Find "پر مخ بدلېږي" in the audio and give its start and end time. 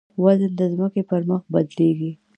1.09-2.11